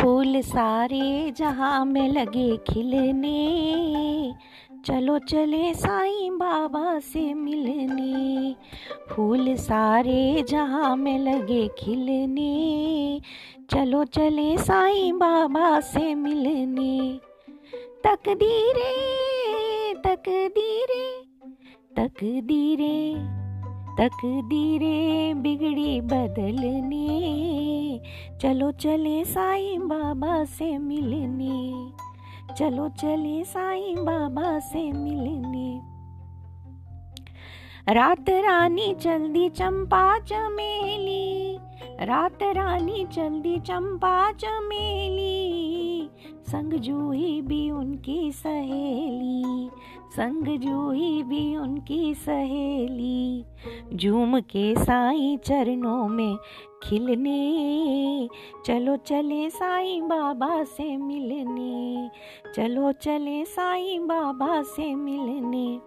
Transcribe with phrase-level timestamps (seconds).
[0.00, 4.34] फूल सारे जहाँ में लगे खिलने।
[4.84, 8.56] चलो चले साईं बाबा से मिलने।
[9.10, 13.20] फूल सारे जहाँ में लगे खिलने।
[13.70, 17.20] चलो चले साईं बाबा से मिलने।
[18.04, 18.94] तकदीरे
[19.94, 21.22] तकदीरे
[21.96, 23.14] तकदीरे।
[24.00, 27.08] तकदीरे बिगड़ी बदलने।
[28.40, 31.90] चलो चले साईं बाबा से मिलने।
[32.54, 35.80] चलो चले साईं बाबा से मिलने।
[37.94, 41.58] रात रानी चलदी चंपा चमेली।
[42.00, 45.39] रात रानी चलदी चंपा चमेली।
[46.50, 49.68] संग जूही भी उनकी सहेली,
[50.12, 53.44] संग जूही भी उनकी सहेली,
[53.94, 56.36] झूम के साईं चरणों में
[56.82, 58.28] खिलने।
[58.66, 62.10] चलो चले साईं बाबा से मिलने,
[62.54, 65.80] चलो चले साईं बाबा से मिलने।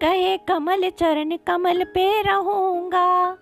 [0.00, 3.36] कहे कमल चरण कमल पे रहूँगा,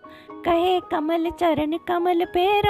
[0.44, 2.60] कहे कमल चरण कमल पे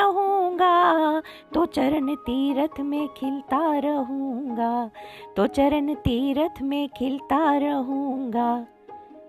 [0.61, 1.21] रहूँगा
[1.55, 4.91] तो चरण तीरथ में खिलता रहूँगा
[5.37, 8.67] तो चरण तीरथ में खिलता रहूँगा।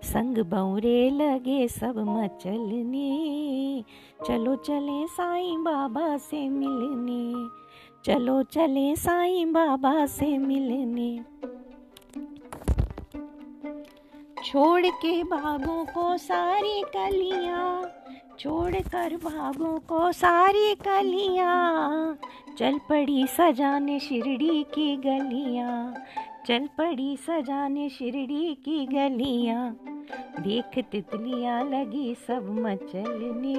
[0.04, 3.84] संग बौरे लगे सब मचलने,
[4.28, 7.34] चलो चले साईं बाबा से मिलने,
[8.06, 11.20] चलो चले साईं बाबा से मिलने।
[14.46, 17.82] छोड़ के बागों को सारी कलियाँ
[18.40, 22.18] छोड़ कर बागों को सारी कलियाँ।
[22.58, 25.94] चल पड़ी सजाने शिरडी की गलियाँ।
[26.46, 29.80] चल पड़ी सजाने शिरडी की गलियाँ।
[30.40, 33.56] देख तितलियाँ लगी सब मचलने।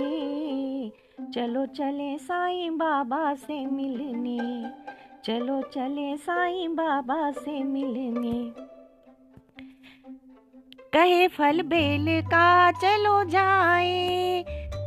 [1.32, 4.71] चलो चले साईं बाबा से मिलने।
[5.25, 8.53] चलो चले साईं बाबा से मिलने।
[10.93, 14.41] कहे फल बेल का चलो जाए।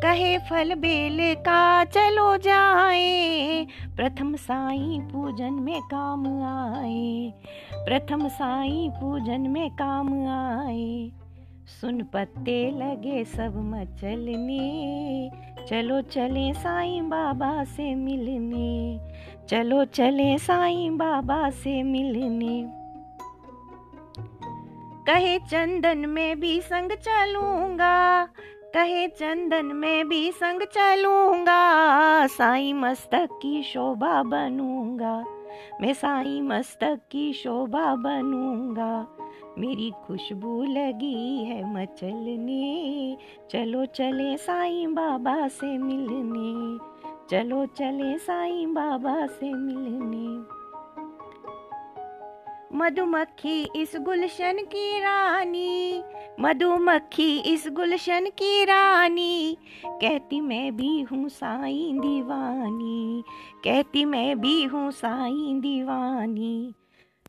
[0.04, 7.34] कहे फल बेल का चलो जाए। प्रथम साईं पूजन में काम आए।
[7.74, 11.12] प्रथम साईं पूजन में काम आए।
[11.82, 15.32] सुन पत्ते लगे सब मचलने।
[15.68, 19.00] चलो चले साईं बाबा से मिलने।
[19.50, 22.72] चलो चले साईं बाबा से मिलने।
[25.08, 28.28] कहे चंदन में भी संग चलूँगा।
[28.74, 35.14] कहे, चंदन में भी संग चलूँगा, साई मस्तक की शोभा बनूँगा,
[35.82, 39.08] मैं साई मस्तक की शोभा बनूँगा।
[39.58, 43.18] मेरी खुशबू लगी है मचलने,
[43.52, 46.78] चलो चले साईं बाबा से मिलने,
[47.30, 50.63] चलो चले साईं बाबा से मिलने।
[52.76, 56.04] मधुमक्खी इस गुलशन की रानी।
[56.40, 63.24] मधुमक्खी इस गुलशन की रानी। कहती मैं भी हूँ साईं दीवानी।
[63.64, 66.74] कहती मैं भी हूँ साईं दीवानी।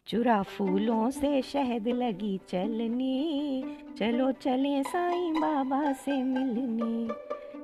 [0.07, 3.63] चुरा फूलों से शहद लगी चलने।
[3.99, 7.15] चलो चले साईं बाबा से मिलने।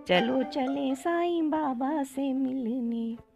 [0.06, 3.29] चलो चले साईं बाबा से मिलने।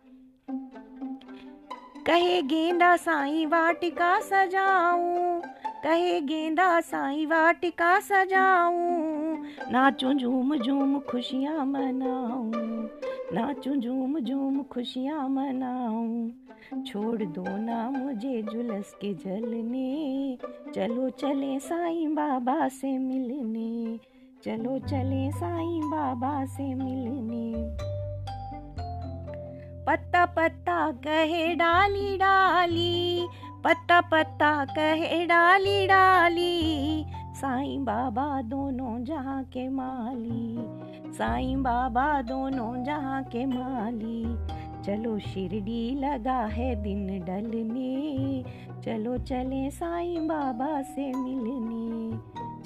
[2.07, 5.41] कहे गेंदा साई वाटिका सजाऊं?
[5.85, 9.37] कहे गेंदा साई वाटिका सजाऊं?
[9.71, 12.53] नाचूं झूम झूम खुशियाँ मनाऊं।
[13.33, 16.31] नाचूं झूम झूम खुशियाँ मनाऊं।
[16.83, 20.39] छोड़ दो ना मुझे जुलस के जलने
[20.75, 23.99] चलो चले साईं बाबा से मिलने।
[24.45, 27.94] चलो चले साईं बाबा से मिलने।
[29.87, 33.27] पत्ता पत्ता कहे डाली डाली
[33.65, 37.05] पत्ता पत्ता कहे डाली डाली।
[37.35, 40.57] साईं बाबा दोनों जहाँ के माली,
[41.13, 44.23] साईं बाबा दोनों जहाँ के माली।
[44.85, 48.45] चलो शिरडी लगा है दिन डलने,
[48.85, 52.17] चलो चले साईं बाबा से मिलने।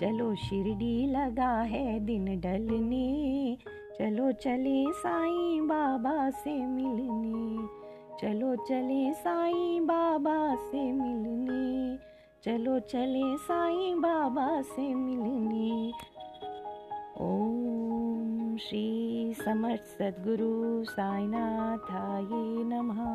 [0.00, 3.56] चलो शिरडी लगा है दिन डलने
[3.98, 7.68] चलो चले साईं बाबा से मिलने।
[8.20, 11.96] चलो चले साईं बाबा से मिलने।
[12.42, 15.92] चलो चले साईं बाबा से मिलने।
[17.20, 22.28] ओम श्री समर्थ सद्गुरु साईनाथाय
[22.64, 23.08] नमः।